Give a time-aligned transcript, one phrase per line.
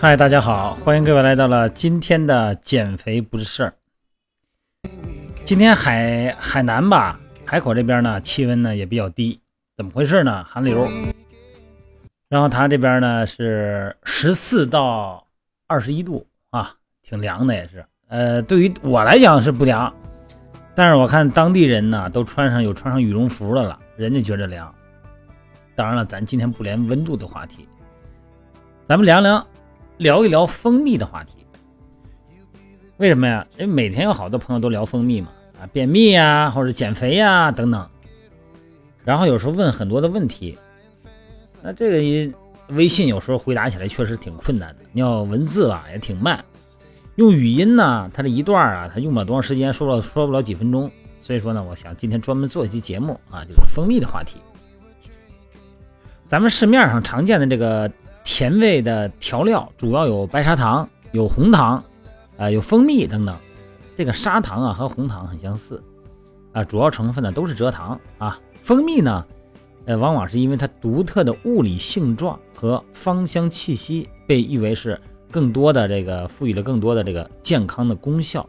[0.00, 3.74] 嗨，大家好，欢迎各位来到了今天的减肥不是事儿。
[5.44, 9.40] 今天海海南吧，海口这边呢气温呢也比较低，
[9.76, 10.44] 怎么回事呢？
[10.44, 10.88] 寒流。
[12.28, 15.26] 然后它这边呢是十四到
[15.66, 17.84] 二十一度啊，挺凉的也是。
[18.06, 19.92] 呃，对于我来讲是不凉，
[20.76, 24.72] 但是我看当地人呢都穿上有穿上羽绒服的了，人家觉着凉。
[25.74, 27.68] 当然了，咱今天不连温度的话题，
[28.86, 29.44] 咱们凉凉。
[29.98, 31.44] 聊一聊蜂蜜的话题，
[32.98, 33.46] 为什么呀？
[33.58, 35.28] 因为每天有好多朋友都聊蜂蜜嘛，
[35.60, 37.88] 啊，便秘呀，或者减肥呀等等。
[39.04, 40.56] 然后有时候问很多的问题，
[41.62, 42.34] 那这个
[42.68, 44.84] 微信有时候回答起来确实挺困难的。
[44.92, 46.44] 你要文字吧也挺慢，
[47.16, 50.90] 用语音呢，它这一段啊，它用不了多长时间，说了说不了几分钟。
[51.20, 54.36] 所以说呢，我想今天专门做一期节目啊，就是蜂蜜的话题。
[56.26, 57.90] 咱们市面上常见的这个。
[58.30, 61.82] 甜味的调料主要有白砂糖、有红糖，
[62.36, 63.34] 啊，有蜂蜜等等。
[63.96, 65.82] 这个砂糖啊和红糖很相似，
[66.52, 68.38] 啊，主要成分呢都是蔗糖啊。
[68.62, 69.24] 蜂蜜呢，
[69.86, 75.00] 呃，往往是因为它独特的物理性状和芳香气息，被誉为是
[75.32, 78.46] 更多的这个赋予了更多的这个健康的功效。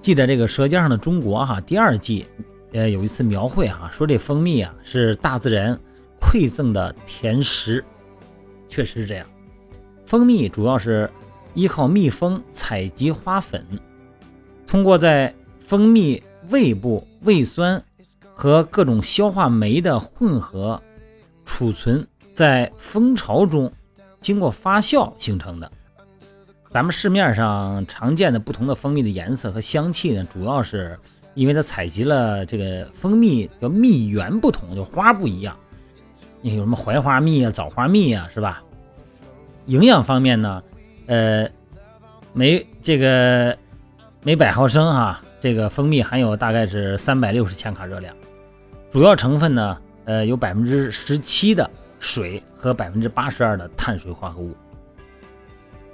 [0.00, 2.26] 记得这个《舌尖上的中国》哈第二季，
[2.72, 5.78] 呃，有一次描绘哈，说这蜂蜜啊是大自然。
[6.24, 7.84] 馈赠的甜食，
[8.66, 9.26] 确实是这样。
[10.06, 11.08] 蜂蜜主要是
[11.52, 13.64] 依靠蜜蜂采集花粉，
[14.66, 17.80] 通过在蜂蜜胃部胃酸
[18.34, 20.82] 和各种消化酶的混合
[21.44, 22.04] 储存
[22.34, 23.70] 在蜂巢中，
[24.20, 25.70] 经过发酵形成的。
[26.70, 30.98] 咱们市面上常见的不同的蜂蜜的颜色和香气呢，主要是
[31.34, 35.56] 因为它采集了这个蜂蜜叫蜜源不同，就花不一样。
[36.52, 38.62] 有什么槐花蜜啊、枣花蜜啊，是吧？
[39.64, 40.62] 营养方面呢，
[41.06, 41.48] 呃，
[42.34, 43.56] 每这个
[44.22, 48.14] 每百毫升哈，这个蜂蜜含有大概是三百六十千卡热量，
[48.90, 51.68] 主要成分呢，呃，有百分之十七的
[51.98, 54.54] 水和百分之八十二的碳水化合物。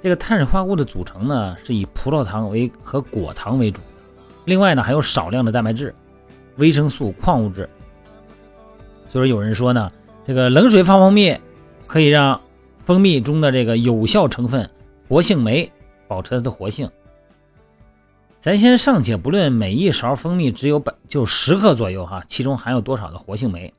[0.01, 3.79] 这个碳水化合物的组成呢，是以葡萄糖为和果糖为主，
[4.43, 5.95] 另外呢，还有少量的蛋白质、
[6.57, 7.69] 维生素、矿物质。
[9.07, 9.89] 所以，有人说呢。
[10.23, 11.35] 这个冷水泡蜂蜜
[11.87, 12.39] 可以让
[12.85, 14.69] 蜂蜜中的这个有效成分
[15.07, 15.69] 活性酶
[16.07, 16.89] 保持它的活性。
[18.39, 23.73] 咱先尚且不论每一勺蜂蜜只有百就十克左右哈，其中含有多少的活性酶？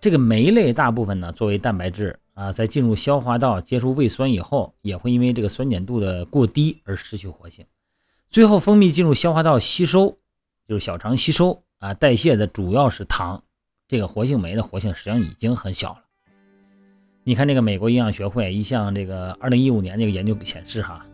[0.00, 7.64] 这个酶类大部分呢作为蛋白质啊，在进入消化道接触胃酸以后，也会因为这个酸碱度的过低而失去活性。
[8.28, 10.18] 最后蜂蜜进入消化道吸收，
[10.68, 13.42] 就是小肠吸收啊，代谢的主要是糖。
[13.88, 15.98] 这个活性酶的活性实际上已经很小了。
[17.22, 21.04] 你看，这个美国营养学会一项这个二零一五年这个研究显示，哈，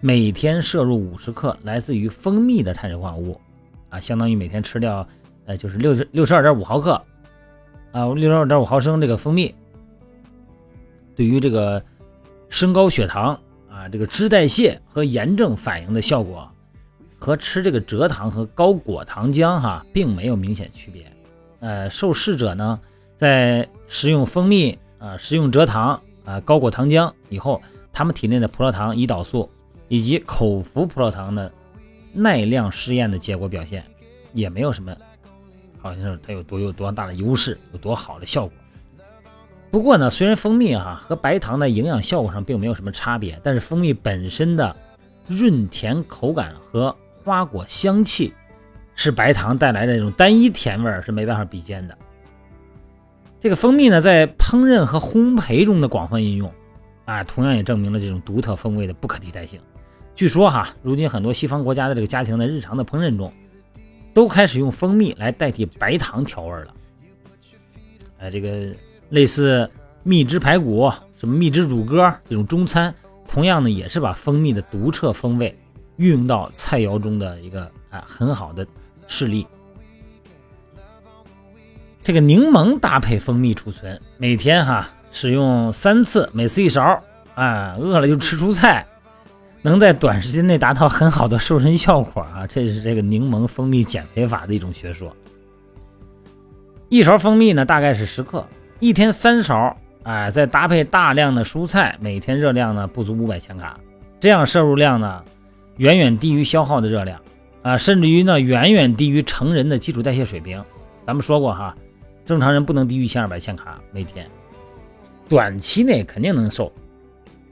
[0.00, 3.40] 每天摄入五十克来自于蜂蜜的碳水化合物，
[3.88, 5.06] 啊，相当于每天吃掉，
[5.46, 6.92] 呃，就是六十六十二点五毫克，
[7.92, 9.54] 啊，六十二点五毫升这个蜂蜜，
[11.14, 11.82] 对于这个
[12.48, 13.38] 升高血糖
[13.70, 16.50] 啊，这个脂代谢和炎症反应的效果，
[17.18, 21.11] 和吃这个蔗糖和高果糖浆哈，并没有明显区别。
[21.62, 22.80] 呃，受试者呢，
[23.16, 27.62] 在食用蜂蜜啊、食用蔗糖啊、高果糖浆以后，
[27.92, 29.48] 他们体内的葡萄糖、胰岛素
[29.86, 31.52] 以及口服葡萄糖的
[32.12, 33.84] 耐量试验的结果表现，
[34.32, 34.92] 也没有什么，
[35.78, 38.52] 好像是它有多有多大的优势，有多好的效果。
[39.70, 44.74] 不过呢，虽然蜂蜜哈和白糖在营养效果上并没有什么差别，但是蜂蜜本身的
[45.28, 48.34] 润甜口感和花果香气。
[48.94, 51.96] 是白糖带来的这种单一甜味儿是没办法比肩的。
[53.40, 56.52] 这个蜂蜜呢，在烹饪和烘焙中的广泛应用，
[57.04, 59.60] 啊，同样也证明了这种独特风味的不可替代性。
[60.14, 63.32] 据说哈，如今很多西方国家的这个家庭在日常的烹饪中，
[64.14, 66.74] 都开始用蜂蜜来代替白糖调味了。
[68.18, 68.72] 哎，这个
[69.08, 69.68] 类似
[70.04, 70.88] 蜜汁排骨、
[71.18, 72.94] 什么蜜汁乳鸽这种中餐，
[73.26, 75.58] 同样呢，也是把蜂蜜的独特风味
[75.96, 78.64] 运用到菜肴中的一个啊很好的。
[79.12, 79.46] 示例，
[82.02, 86.98] 这个柠檬搭配蜂蜜储存，每天哈使用三次，每次一勺，
[87.34, 88.86] 啊，饿了就吃蔬菜，
[89.60, 92.46] 能在短时间内达到很好的瘦身效果啊！
[92.46, 95.14] 这是这个柠檬蜂蜜减肥法的一种学说。
[96.88, 98.46] 一勺蜂蜜呢，大概是十克，
[98.80, 103.78] 一天三勺，哎，再搭配大量的蔬菜，每天热量呢不足五百千卡，
[104.18, 105.22] 这样摄入量呢
[105.76, 107.20] 远远低于消耗的热量。
[107.62, 110.62] 啊，甚至于呢，远远低于成人的基础代谢水平。
[111.06, 111.76] 咱们说过哈，
[112.24, 114.28] 正常人不能低于一千二百千卡每天，
[115.28, 116.72] 短期内肯定能瘦，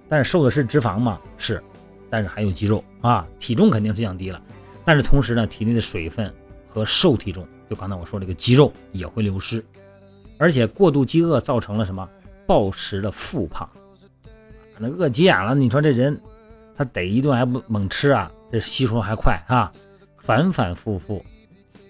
[0.08, 1.20] 但是瘦的是脂肪吗？
[1.38, 1.62] 是，
[2.08, 4.42] 但是还有肌肉啊，体重肯定是降低了，
[4.84, 6.32] 但是同时呢，体内的水分
[6.68, 9.64] 和瘦体重，就刚才我说这个肌肉也会流失，
[10.38, 12.08] 而且过度饥饿造成了什么？
[12.46, 13.68] 暴食的复胖，
[14.76, 16.20] 那饿急眼了，你说这人
[16.76, 18.28] 他逮一顿还不猛吃啊？
[18.50, 19.70] 这吸收还快啊，
[20.22, 21.25] 反反复复，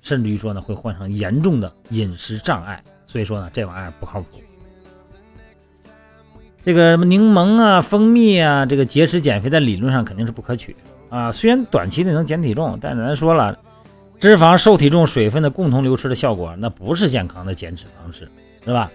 [0.03, 2.83] 甚至于说呢会患上严重的饮食障碍。
[3.07, 4.41] 所以说呢，这玩意儿不靠谱。
[6.65, 10.77] 这个什么柠檬啊、蜂蜜啊，这个节食减肥在理论上肯定是不可取
[11.09, 11.33] 啊。
[11.33, 13.59] 虽然短期内能减体重，但是咱说了，
[14.21, 18.31] 脂肪、受体重、水分的共同流失的效果，那不是健康的减脂方式，
[18.65, 18.93] 对吧？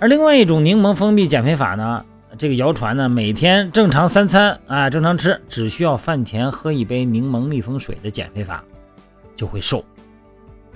[0.00, 2.04] 而另外一种柠檬蜂蜜减肥法呢，
[2.38, 8.64] 这个谣传呢，每天正常三餐啊，正常吃，只需要饭前喝一杯柠檬蜜蜂水的减肥法，
[9.36, 9.84] 就会瘦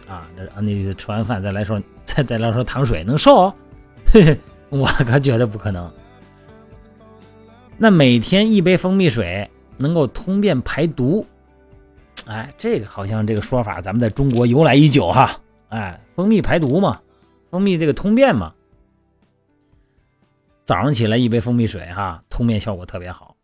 [0.06, 0.28] 啊。
[0.36, 3.52] 那啊，你吃完饭再来说，再再来说糖水能瘦？
[4.12, 4.38] 嘿嘿。
[4.68, 5.88] 我可觉得不可能。
[7.78, 9.48] 那每天一杯蜂蜜水
[9.78, 11.24] 能够通便排毒，
[12.26, 15.40] 哎，这个好像这个说法咱们在中国由来已久哈。
[15.68, 17.00] 哎，蜂蜜排毒嘛，
[17.50, 18.52] 蜂蜜这个通便嘛。
[20.66, 23.36] 早上起来一杯蜂蜜水哈，通便效果特别好，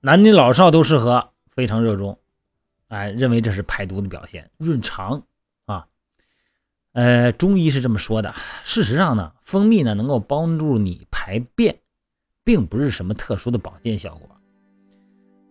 [0.00, 2.18] 男女老少都适合，非常热衷。
[2.88, 5.22] 哎，认为这是排毒的表现，润肠。
[6.94, 8.34] 呃，中医是这么说的。
[8.62, 11.78] 事实上呢，蜂蜜呢能够帮助你排便，
[12.44, 14.28] 并不是什么特殊的保健效果，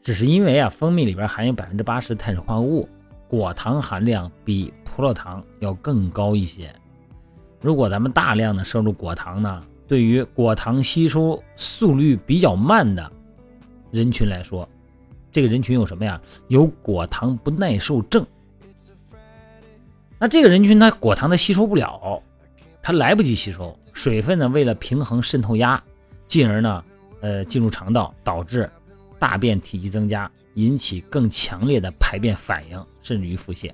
[0.04, 2.88] 只是因为啊，蜂蜜里边含有百分之八十碳水化合物，
[3.28, 6.72] 果糖含量比葡萄糖要更高一些。
[7.60, 13.12] 如果咱们大量的摄入果糖呢，对于果糖吸收速率比较慢的
[13.92, 14.66] 人群来说，
[15.34, 16.22] 这个人群有什么呀？
[16.48, 18.26] 有果糖不耐受症。
[20.18, 22.24] 那这个人群他果糖他吸收不了，
[22.82, 25.84] 他来不及吸收水分呢，为了平衡渗透压，
[26.26, 26.82] 进而呢，
[27.20, 28.70] 呃，进入肠道，导致
[29.20, 33.70] 大便体积增加，引起更强烈的排便反应，甚至于腹泻。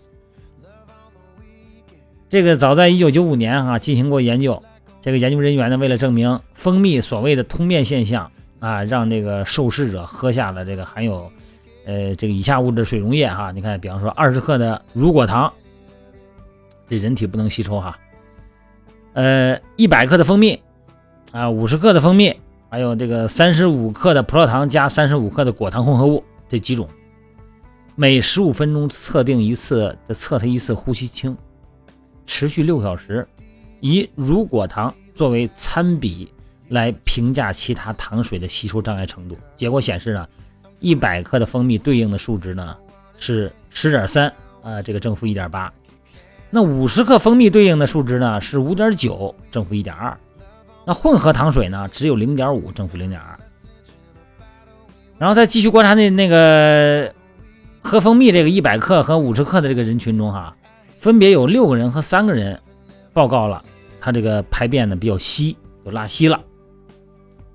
[2.27, 4.63] 这个早在一九九五年哈进行过研究，
[5.07, 11.31] 这个研究人员呢，为了证明蜂蜜所谓的通便现象啊，让这个受试者喝下了这个含有
[11.85, 15.49] 呃这个以下物质水溶液哈，你看，比方说二十克的乳果糖。
[16.89, 17.97] 这人体不能吸收哈，
[19.13, 20.61] 呃，一百克的蜂蜜
[21.31, 22.35] 啊，五十克的蜂蜜，
[22.69, 26.85] 还有这个三十五克的葡萄糖加三十五克的果糖混合物这几种，
[27.95, 31.37] 每十五分钟测定一次，测它一次呼吸清，
[32.25, 33.25] 持续六小时，
[33.79, 36.31] 以乳果糖作为参比
[36.69, 39.37] 来评价其他糖水的吸收障碍程度。
[39.55, 40.27] 结果显示呢，
[40.79, 42.75] 一百克的蜂蜜对应的数值呢
[43.17, 44.31] 是十点三
[44.61, 45.71] 啊，这个正负一点八。
[46.49, 50.17] 那五十克蜂蜜对应的数值呢是五点九正负一点二，
[50.85, 53.37] 那混合糖水呢只有零点五正负零点二。
[55.17, 57.13] 然后再继续观察那那个
[57.81, 60.55] 喝蜂蜜这个一百克和五十克的这个人群中哈，
[60.99, 62.59] 分别有六个人和三个人
[63.13, 63.63] 报告了
[63.99, 66.41] 它这个排便呢比较稀，就拉稀了。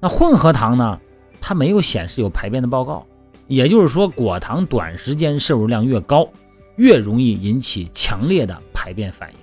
[0.01, 1.01] 那混合糖呢，
[1.41, 3.07] 它没有显示有排便的报告，
[3.47, 6.29] 也就是说果糖短时间摄入量越高，
[6.77, 8.59] 越容易引起强烈的。
[8.75, 9.39] 排便反应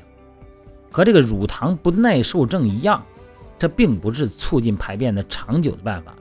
[0.91, 3.01] 和这个乳糖不耐受症一样，
[3.57, 6.13] 这并不是促进排便的长久的办法，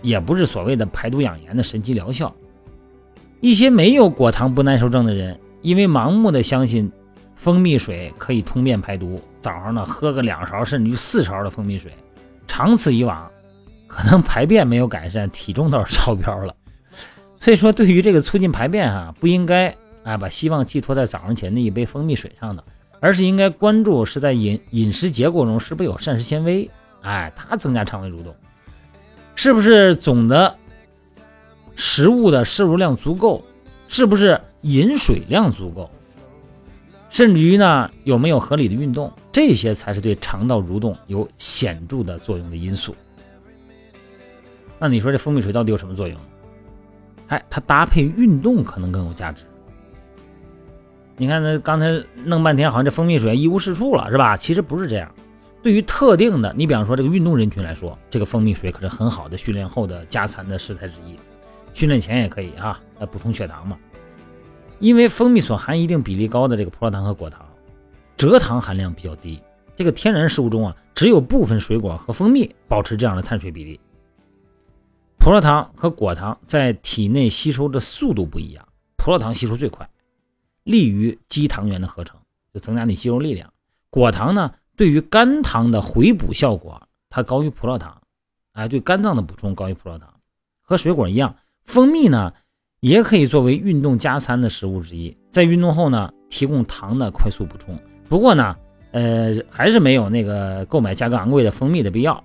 [0.00, 2.34] 也不是所谓的排毒养颜的神奇疗效。
[3.42, 6.90] 一些没有果糖不耐受症的人，因为盲目的相信
[7.36, 11.92] 蜂蜜水可以通便排毒，早上呢喝个两勺甚至于四勺的蜂蜜水，
[12.46, 13.30] 长此以往，
[13.86, 16.54] 可能排便没有改善，体重倒是超标了。
[17.36, 19.74] 所以说，对于这个促进排便哈，不应该。
[20.04, 22.62] 哎，把希望寄托在早上起来那一杯蜂蜜水上的，
[23.00, 28.34] 而是应该关注是在饮饮食结构中是不是有膳食纤维，哎，它增加肠胃蠕动，
[29.34, 30.54] 是不是总的
[31.74, 33.42] 食物的摄入量足够，
[33.88, 35.90] 是不是饮水量足够，
[37.14, 42.92] 甚至于呢有没有合理的运动，这些才是对肠道蠕动有显著的作用的因素。
[44.80, 46.18] 那你说这蜂蜜水到底有什么作用？
[47.28, 49.44] 哎，它搭配运动可能更有价值。
[51.16, 54.36] 你看，那刚才弄半天，好像这蜂蜜水一无是处了，是吧？
[54.36, 55.08] 其实不是这样。
[55.62, 61.16] 对于特定的，你比方说这个运动人群来说，这个蜂蜜水可是很好的训练后的加餐的食材之一。
[61.74, 63.78] 训练前也可以啊，来补充血糖嘛。
[64.84, 67.42] 因为蜂蜜所含一定比例高的这个葡萄糖和果糖，
[68.18, 69.42] 蔗糖含量比较低。
[69.74, 73.80] 这个天然食物中啊，只有部分水果和蜂蜜保持这样的碳水比例。
[75.18, 79.88] 葡萄糖和果糖在体内吸收的速度不一样，葡萄糖吸收最快。
[80.64, 82.20] 利于肌糖原的合成，
[82.52, 83.50] 就增加你肌肉力量。
[83.88, 88.02] 果糖呢，对于肝糖的回补效果，它高于葡萄糖，
[88.52, 90.12] 哎，对肝脏的补充高于葡萄糖。
[90.60, 92.34] 和水果一样，蜂蜜呢
[92.84, 97.74] 也可以作为运动加餐的食物之一，在运动后呢提供糖的快速补充。
[98.10, 98.54] 不过呢，
[98.92, 102.22] 呃，还是没有那个购买价格昂贵的蜂蜜的必要，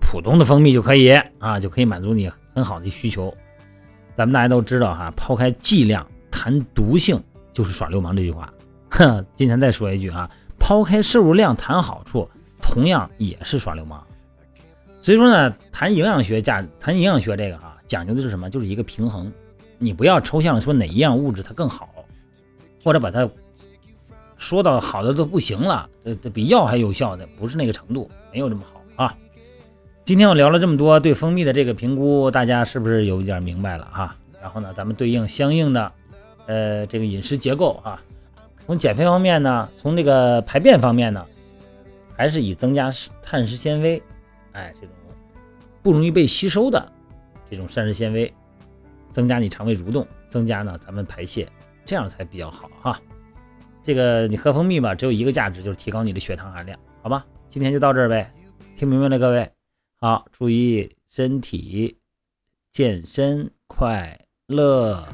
[0.00, 3.32] 普通的蜂蜜就可以啊，就可以满足你很好的需求。
[4.16, 8.52] 咱们大家都知道哈，抛开剂量谈毒性就是耍流氓这句话。
[8.90, 10.28] 哼， 今天再说一句啊，
[10.58, 12.28] 抛开摄入量谈好处，
[12.60, 14.04] 同样也是耍流氓。
[15.00, 18.48] 所以说呢，谈营养学价，谈营养学这个哈，讲究的是什么？
[18.48, 19.32] 就是一个平衡。
[19.78, 21.88] 你不要抽象的说哪一样物质它更好，
[22.84, 23.28] 或者把它
[24.36, 29.16] 说到好的都不行了，这这比药还有效的，不是那个程度，没有这么好啊。
[30.04, 34.16] 今天我聊了这么多对蜂蜜的这个评估，大家是不是有一点明白了哈？
[34.40, 35.92] 然后呢，咱们对应相应的，
[36.46, 38.00] 呃，这个饮食结构啊。
[38.66, 41.24] 从减肥方面呢，从这个排便方面呢，
[42.16, 42.90] 还是以增加
[43.22, 44.02] 碳食纤维，
[44.52, 44.90] 哎，这种
[45.82, 46.92] 不容易被吸收的
[47.50, 48.32] 这种膳食纤维，
[49.10, 51.48] 增加你肠胃蠕动，增加呢咱们排泄，
[51.84, 53.00] 这样才比较好哈。
[53.82, 57.26] 这个你喝蜂蜜吧，只有一个价值，就是提高你的血糖含量，好吧？
[57.48, 58.32] 今天就到这儿呗，
[58.76, 59.50] 听明白了各位？
[60.00, 61.98] 好，注意身体，
[62.70, 65.08] 健身快乐。